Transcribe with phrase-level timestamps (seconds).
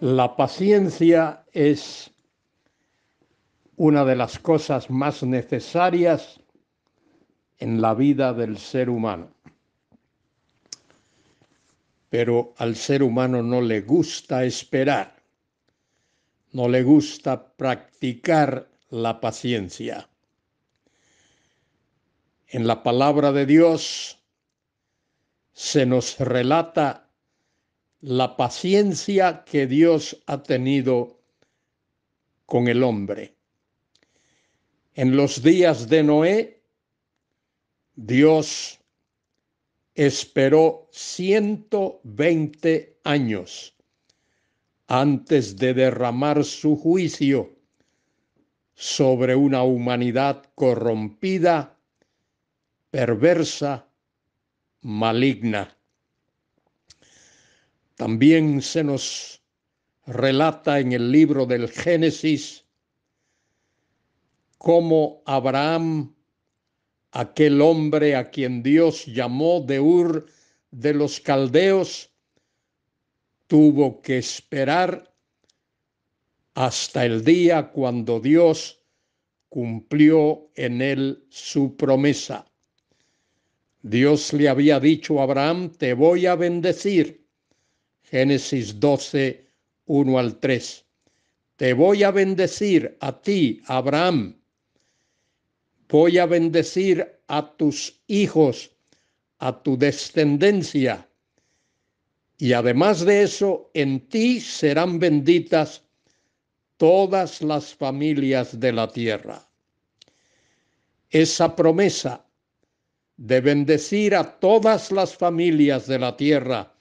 [0.00, 2.10] La paciencia es
[3.76, 6.40] una de las cosas más necesarias
[7.58, 9.30] en la vida del ser humano.
[12.08, 15.16] Pero al ser humano no le gusta esperar,
[16.52, 20.08] no le gusta practicar la paciencia.
[22.48, 24.18] En la palabra de Dios
[25.52, 27.09] se nos relata
[28.02, 31.18] la paciencia que Dios ha tenido
[32.46, 33.34] con el hombre.
[34.94, 36.62] En los días de Noé,
[37.94, 38.80] Dios
[39.94, 43.74] esperó 120 años
[44.86, 47.50] antes de derramar su juicio
[48.74, 51.76] sobre una humanidad corrompida,
[52.90, 53.86] perversa,
[54.80, 55.76] maligna.
[58.00, 59.42] También se nos
[60.06, 62.64] relata en el libro del Génesis
[64.56, 66.16] cómo Abraham,
[67.10, 70.24] aquel hombre a quien Dios llamó de Ur
[70.70, 72.10] de los Caldeos,
[73.46, 75.14] tuvo que esperar
[76.54, 78.80] hasta el día cuando Dios
[79.50, 82.50] cumplió en él su promesa.
[83.82, 87.19] Dios le había dicho a Abraham, te voy a bendecir
[88.10, 89.46] Génesis 12,
[89.86, 90.84] 1 al 3.
[91.56, 94.36] Te voy a bendecir a ti, Abraham.
[95.88, 98.72] Voy a bendecir a tus hijos,
[99.38, 101.08] a tu descendencia.
[102.36, 105.84] Y además de eso, en ti serán benditas
[106.78, 109.48] todas las familias de la tierra.
[111.10, 112.26] Esa promesa
[113.16, 116.74] de bendecir a todas las familias de la tierra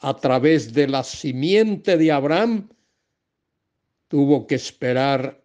[0.00, 2.68] a través de la simiente de Abraham,
[4.08, 5.42] tuvo que esperar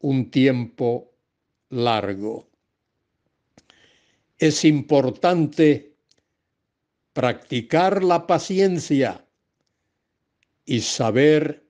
[0.00, 1.12] un tiempo
[1.70, 2.48] largo.
[4.38, 5.94] Es importante
[7.12, 9.26] practicar la paciencia
[10.64, 11.66] y saber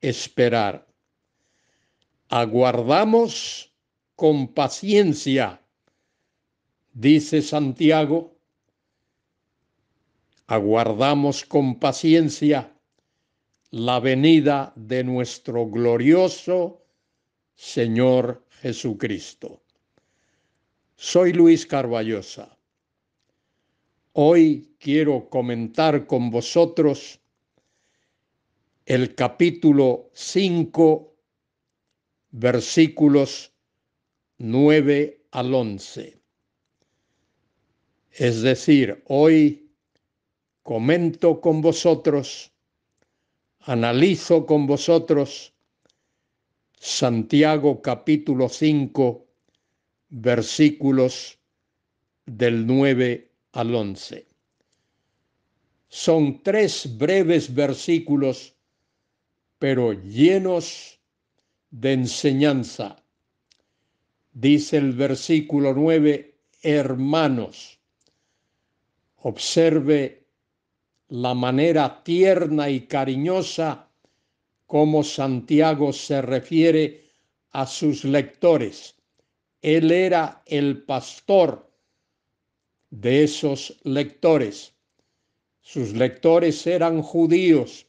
[0.00, 0.86] esperar.
[2.28, 3.72] Aguardamos
[4.14, 5.60] con paciencia,
[6.92, 8.37] dice Santiago,
[10.48, 12.74] aguardamos con paciencia
[13.70, 16.82] la venida de nuestro glorioso
[17.54, 19.62] Señor Jesucristo.
[20.96, 22.56] Soy Luis Carballosa.
[24.14, 27.20] Hoy quiero comentar con vosotros
[28.86, 31.14] el capítulo 5,
[32.30, 33.52] versículos
[34.38, 36.18] 9 al 11.
[38.12, 39.67] Es decir, hoy
[40.68, 42.52] comento con vosotros,
[43.60, 45.54] analizo con vosotros
[46.78, 49.26] Santiago capítulo 5,
[50.10, 51.38] versículos
[52.26, 54.26] del 9 al 11.
[55.88, 58.54] Son tres breves versículos,
[59.58, 61.00] pero llenos
[61.70, 63.02] de enseñanza.
[64.34, 67.80] Dice el versículo 9, hermanos,
[69.16, 70.17] observe
[71.08, 73.88] la manera tierna y cariñosa
[74.66, 77.04] como Santiago se refiere
[77.52, 78.94] a sus lectores.
[79.62, 81.70] Él era el pastor
[82.90, 84.74] de esos lectores.
[85.60, 87.86] Sus lectores eran judíos,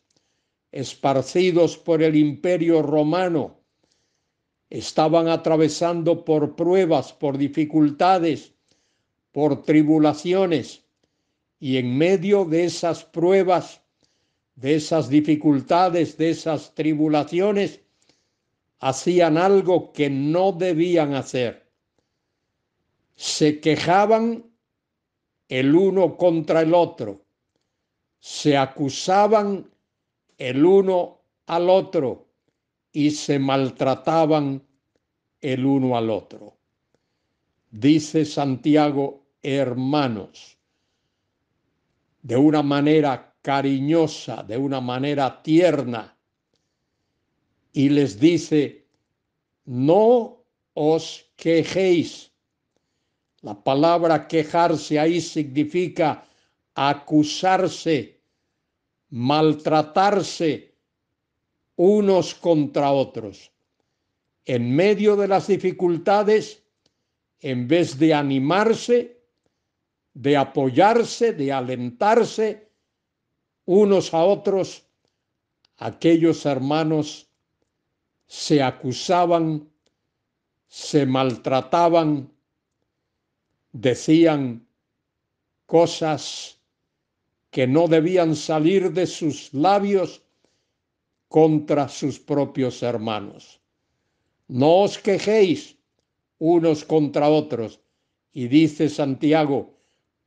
[0.72, 3.60] esparcidos por el imperio romano.
[4.70, 8.54] Estaban atravesando por pruebas, por dificultades,
[9.32, 10.84] por tribulaciones
[11.60, 13.82] y en medio de esas pruebas,
[14.56, 17.82] de esas dificultades, de esas tribulaciones,
[18.80, 21.70] hacían algo que no debían hacer.
[23.16, 24.46] Se quejaban
[25.50, 27.26] el uno contra el otro,
[28.20, 29.70] se acusaban
[30.38, 32.28] el uno al otro
[32.94, 34.64] y se maltrataban
[35.42, 36.56] el uno al otro.
[37.72, 40.59] Dice Santiago, hermanos,
[42.22, 46.16] de una manera cariñosa, de una manera tierna,
[47.72, 48.86] y les dice,
[49.66, 50.44] no
[50.74, 52.32] os quejéis.
[53.42, 56.26] La palabra quejarse ahí significa
[56.76, 58.20] acusarse,
[59.10, 60.74] maltratarse
[61.76, 63.52] unos contra otros.
[64.46, 66.64] En medio de las dificultades,
[67.40, 69.19] en vez de animarse,
[70.14, 72.70] de apoyarse, de alentarse
[73.66, 74.84] unos a otros,
[75.78, 77.30] aquellos hermanos
[78.28, 79.70] se acusaban,
[80.68, 82.32] se maltrataban,
[83.72, 84.68] decían
[85.66, 86.60] cosas
[87.52, 90.24] que no debían salir de sus labios
[91.28, 93.62] contra sus propios hermanos.
[94.48, 95.78] No os quejéis
[96.40, 97.80] unos contra otros.
[98.32, 99.79] Y dice Santiago,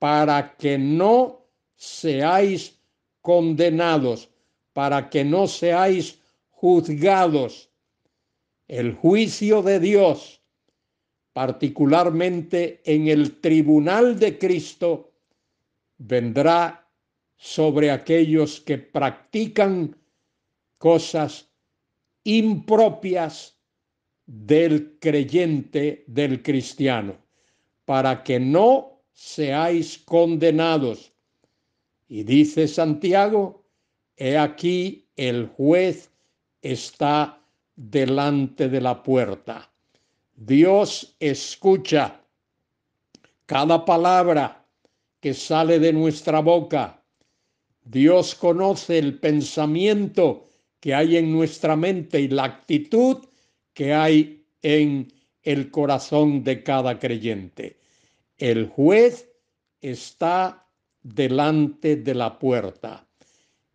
[0.02, 1.46] para que no
[1.76, 2.76] seáis
[3.20, 4.28] condenados,
[4.72, 6.18] para que no seáis
[6.50, 7.70] juzgados.
[8.66, 10.42] El juicio de Dios,
[11.32, 15.12] particularmente en el tribunal de Cristo,
[15.98, 16.84] vendrá
[17.36, 19.96] sobre aquellos que practican
[20.78, 21.48] cosas
[22.24, 23.56] impropias
[24.26, 27.18] del creyente, del cristiano,
[27.84, 31.12] para que no seáis condenados.
[32.08, 33.64] Y dice Santiago,
[34.16, 36.10] he aquí el juez
[36.60, 37.40] está
[37.76, 39.70] delante de la puerta.
[40.34, 42.20] Dios escucha
[43.46, 44.64] cada palabra
[45.20, 47.02] que sale de nuestra boca.
[47.84, 50.48] Dios conoce el pensamiento
[50.80, 53.18] que hay en nuestra mente y la actitud
[53.72, 55.12] que hay en
[55.42, 57.81] el corazón de cada creyente.
[58.42, 59.28] El juez
[59.80, 60.66] está
[61.00, 63.06] delante de la puerta.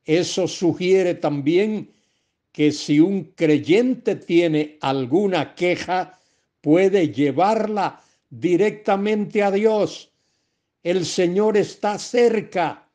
[0.03, 1.89] Eso sugiere también
[2.51, 6.19] que si un creyente tiene alguna queja,
[6.59, 10.11] puede llevarla directamente a Dios.
[10.83, 12.89] El Señor está cerca.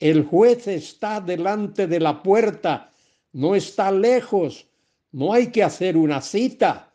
[0.00, 2.90] El juez está delante de la puerta
[3.32, 4.66] no está lejos,
[5.12, 6.92] no hay que hacer una cita,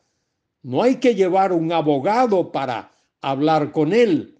[0.61, 2.91] no hay que llevar un abogado para
[3.23, 4.37] hablar con él.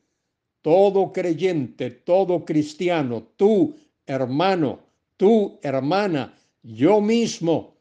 [0.61, 3.75] Todo creyente, todo cristiano, tú
[4.05, 4.79] hermano,
[5.17, 7.75] tú hermana, yo mismo,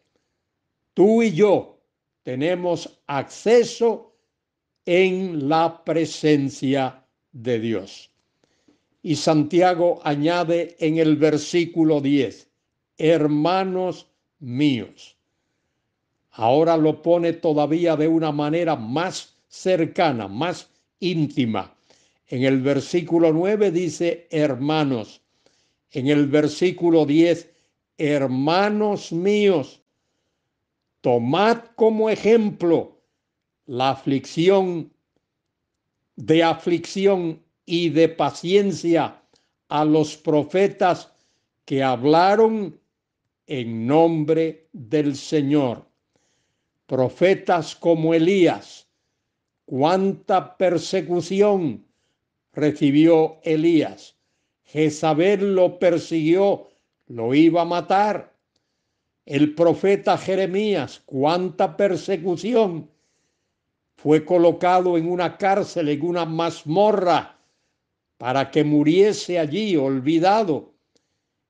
[0.95, 1.79] tú y yo
[2.23, 4.15] tenemos acceso
[4.85, 8.11] en la presencia de Dios.
[9.03, 12.49] Y Santiago añade en el versículo 10,
[12.99, 14.07] hermanos
[14.39, 15.17] míos.
[16.31, 20.72] Ahora lo pone todavía de una manera más cercana, más
[21.03, 21.77] íntima.
[22.29, 25.21] En el versículo 9 dice hermanos.
[25.91, 27.51] En el versículo 10,
[27.99, 29.83] hermanos míos,
[31.03, 33.03] tomad como ejemplo
[33.67, 34.91] la aflicción
[36.17, 39.23] de aflicción y de paciencia
[39.69, 41.13] a los profetas
[41.65, 42.79] que hablaron
[43.47, 45.87] en nombre del Señor.
[46.87, 48.89] Profetas como Elías,
[49.73, 51.83] cuánta persecución
[52.53, 54.15] recibió Elías.
[54.65, 56.69] Jezabel lo persiguió,
[57.07, 58.35] lo iba a matar.
[59.25, 62.91] El profeta Jeremías, cuánta persecución.
[63.97, 67.39] Fue colocado en una cárcel, en una mazmorra,
[68.19, 70.75] para que muriese allí olvidado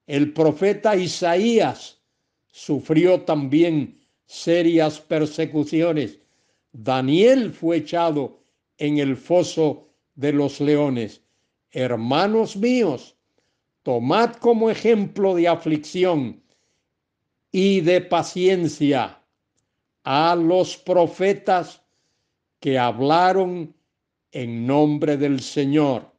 [0.06, 2.00] el profeta Isaías
[2.52, 6.21] sufrió también serias persecuciones.
[6.72, 8.40] Daniel fue echado
[8.78, 11.22] en el foso de los leones.
[11.70, 13.14] Hermanos míos,
[13.82, 16.42] tomad como ejemplo de aflicción
[17.50, 19.20] y de paciencia
[20.04, 21.82] a los profetas
[22.58, 23.74] que hablaron
[24.30, 26.10] en nombre del Señor.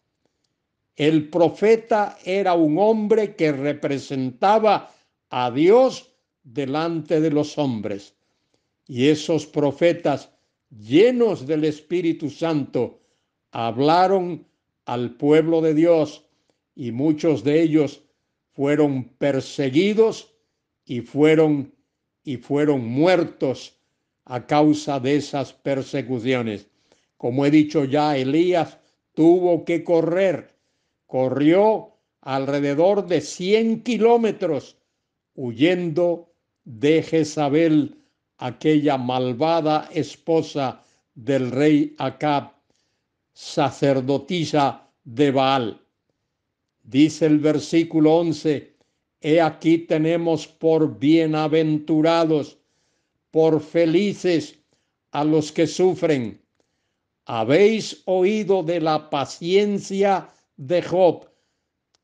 [0.96, 4.94] El profeta era un hombre que representaba
[5.30, 8.16] a Dios delante de los hombres.
[8.86, 10.30] Y esos profetas
[10.80, 13.02] llenos del Espíritu Santo
[13.52, 14.48] hablaron
[14.86, 16.26] al pueblo de Dios
[16.76, 18.04] y muchos de ellos
[18.52, 20.34] fueron perseguidos
[20.86, 21.74] y fueron
[22.24, 23.78] y fueron muertos
[24.26, 26.68] a causa de esas persecuciones.
[27.18, 28.78] Como he dicho ya, Elías
[29.14, 30.54] tuvo que correr
[31.14, 34.78] corrió alrededor de 100 kilómetros
[35.36, 38.03] huyendo de Jezabel,
[38.44, 40.82] aquella malvada esposa
[41.16, 42.52] del rey Acab,
[43.32, 45.80] sacerdotisa de Baal.
[46.84, 48.76] Dice el versículo 11,
[49.22, 52.58] He aquí tenemos por bienaventurados,
[53.32, 54.60] por felices
[55.12, 56.42] a los que sufren.
[57.26, 61.30] Habéis oído de la paciencia de Job.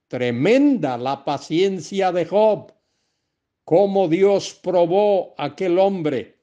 [0.08, 2.72] Tremenda la paciencia de Job.
[3.70, 6.40] Cómo Dios probó a aquel hombre.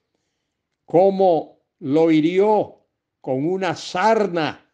[0.84, 2.86] Cómo lo hirió
[3.20, 4.64] con una sarna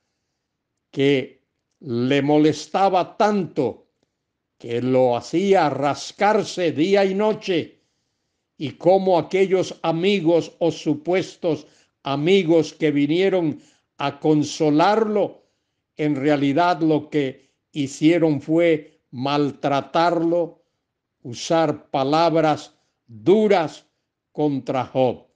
[0.90, 1.47] que
[1.80, 3.87] le molestaba tanto
[4.59, 7.80] que lo hacía rascarse día y noche
[8.59, 11.66] y cómo aquellos amigos o supuestos
[12.02, 13.62] amigos que vinieron
[13.97, 15.42] a consolarlo,
[15.97, 20.62] en realidad lo que hicieron fue maltratarlo,
[21.22, 22.74] usar palabras
[23.06, 23.86] duras
[24.32, 25.26] contra Job.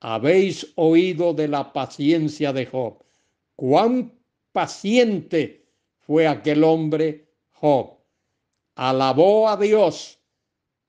[0.00, 2.98] Habéis oído de la paciencia de Job.
[3.56, 4.12] Cuán
[4.52, 5.64] paciente
[5.98, 7.98] fue aquel hombre Job.
[8.76, 10.18] Alabó a Dios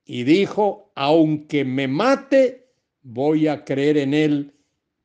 [0.05, 2.67] y dijo, aunque me mate,
[3.01, 4.53] voy a creer en él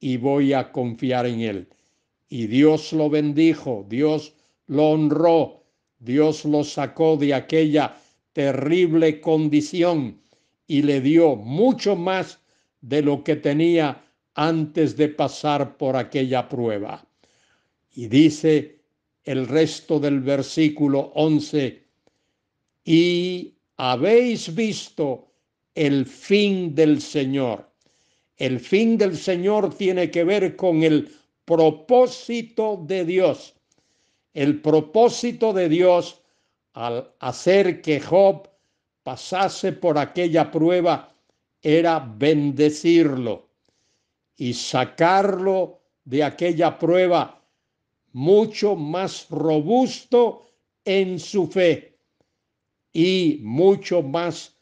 [0.00, 1.68] y voy a confiar en él.
[2.28, 4.35] Y Dios lo bendijo, Dios
[4.66, 5.64] lo honró,
[5.99, 7.97] Dios lo sacó de aquella
[8.33, 10.21] terrible condición
[10.67, 12.39] y le dio mucho más
[12.81, 17.07] de lo que tenía antes de pasar por aquella prueba.
[17.93, 18.81] Y dice
[19.25, 21.85] el resto del versículo 11,
[22.85, 25.29] y habéis visto
[25.75, 27.71] el fin del Señor.
[28.37, 31.11] El fin del Señor tiene que ver con el
[31.45, 33.55] propósito de Dios.
[34.33, 36.20] El propósito de Dios
[36.75, 38.49] al hacer que Job
[39.03, 41.15] pasase por aquella prueba
[41.62, 43.49] era bendecirlo
[44.37, 47.43] y sacarlo de aquella prueba
[48.12, 50.47] mucho más robusto
[50.85, 51.99] en su fe
[52.93, 54.57] y mucho más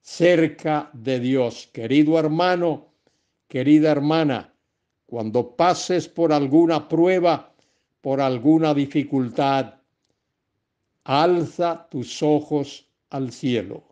[0.00, 1.68] cerca de Dios.
[1.72, 2.86] Querido hermano,
[3.48, 4.54] querida hermana,
[5.06, 7.52] cuando pases por alguna prueba,
[8.00, 9.74] por alguna dificultad,
[11.04, 13.84] alza tus ojos al cielo.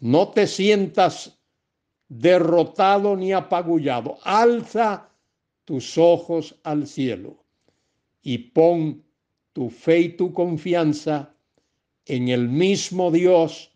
[0.00, 1.38] No te sientas
[2.08, 4.18] derrotado ni apagullado.
[4.22, 5.08] Alza
[5.64, 7.42] tus ojos al cielo
[8.22, 9.04] y pon
[9.52, 11.34] tu fe y tu confianza
[12.06, 13.70] en el mismo Dios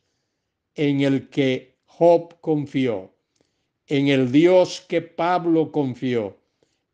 [0.75, 3.13] en el que Job confió
[3.93, 6.39] en el Dios que Pablo confió,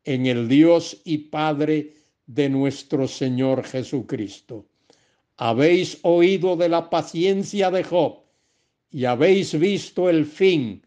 [0.03, 1.93] en el Dios y Padre
[2.25, 4.65] de nuestro Señor Jesucristo.
[5.41, 8.23] Habéis oído de la paciencia de Job
[8.91, 10.85] y habéis visto el fin,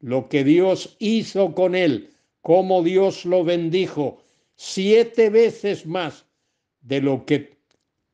[0.00, 4.24] lo que Dios hizo con él, cómo Dios lo bendijo
[4.56, 6.26] siete veces más
[6.80, 7.56] de lo que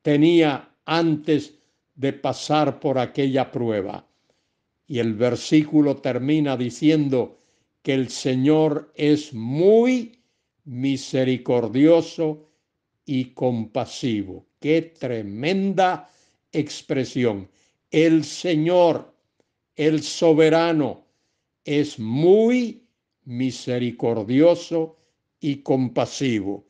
[0.03, 1.55] tenía antes
[1.95, 4.07] de pasar por aquella prueba.
[4.87, 7.39] Y el versículo termina diciendo,
[7.83, 10.21] que el Señor es muy
[10.65, 12.51] misericordioso
[13.07, 14.48] y compasivo.
[14.61, 16.11] Qué tremenda
[16.53, 17.49] expresión.
[17.91, 19.13] El Señor,
[19.77, 21.05] el soberano,
[21.65, 22.83] es muy
[23.25, 24.97] misericordioso
[25.41, 26.65] y compasivo.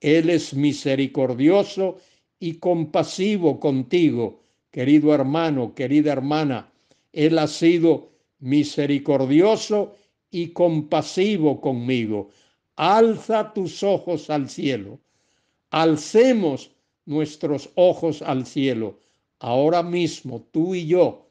[0.00, 1.98] Él es misericordioso
[2.38, 4.40] y compasivo contigo,
[4.70, 6.72] querido hermano, querida hermana.
[7.12, 9.96] Él ha sido misericordioso
[10.30, 12.30] y compasivo conmigo.
[12.76, 15.00] Alza tus ojos al cielo.
[15.70, 16.70] Alcemos
[17.06, 18.98] nuestros ojos al cielo.
[19.38, 21.28] Ahora mismo, tú y yo,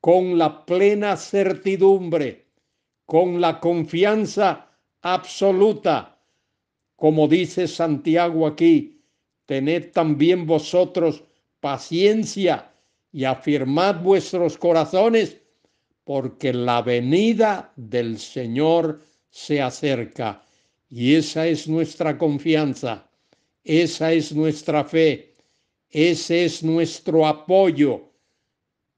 [0.00, 2.46] con la plena certidumbre,
[3.04, 4.68] con la confianza
[5.02, 6.18] absoluta,
[6.96, 9.00] como dice Santiago aquí,
[9.44, 11.22] tened también vosotros
[11.60, 12.72] paciencia
[13.12, 15.36] y afirmad vuestros corazones
[16.04, 19.00] porque la venida del Señor
[19.30, 20.42] se acerca.
[20.88, 23.05] Y esa es nuestra confianza,
[23.66, 25.34] esa es nuestra fe,
[25.90, 28.10] ese es nuestro apoyo.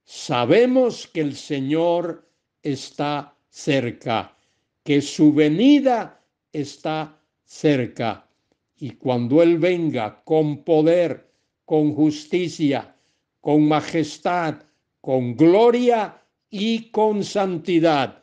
[0.04, 2.28] Sabemos que el Señor
[2.62, 4.36] está cerca,
[4.84, 6.22] que su venida
[6.52, 8.28] está cerca.
[8.76, 11.30] Y cuando Él venga con poder,
[11.64, 12.94] con justicia,
[13.40, 14.62] con majestad,
[15.00, 16.18] con gloria,
[16.50, 18.22] y con santidad,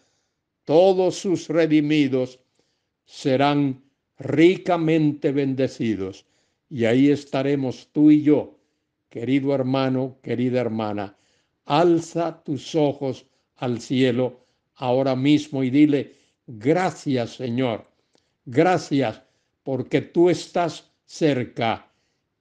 [0.64, 2.40] todos sus redimidos
[3.06, 3.84] serán
[4.18, 6.26] ricamente bendecidos.
[6.70, 8.58] Y ahí estaremos tú y yo,
[9.10, 11.18] querido hermano, querida hermana.
[11.66, 14.46] Alza tus ojos al cielo
[14.76, 16.14] ahora mismo y dile,
[16.48, 17.88] gracias Señor,
[18.46, 19.22] gracias
[19.64, 21.92] porque tú estás cerca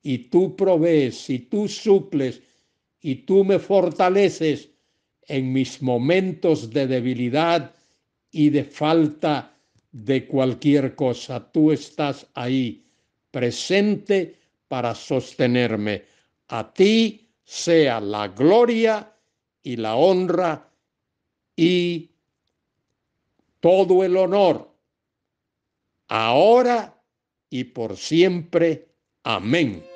[0.03, 2.43] y tú provees y tú suples
[3.01, 4.71] y tú me fortaleces
[5.27, 7.75] en mis momentos de debilidad
[8.31, 9.57] y de falta
[9.93, 11.51] de cualquier cosa.
[11.53, 12.84] Tú estás ahí,
[13.35, 14.39] presente
[14.69, 16.05] para sostenerme.
[16.51, 19.13] A ti sea la gloria
[19.61, 20.71] y la honra
[21.57, 22.13] y
[23.59, 24.71] todo el honor,
[26.07, 27.03] ahora
[27.51, 28.87] y por siempre.
[29.25, 29.94] Amén.